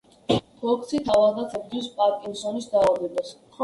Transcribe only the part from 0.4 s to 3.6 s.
ფოქსი თავადაც ებრძვის პარკინსონის დაავადებას.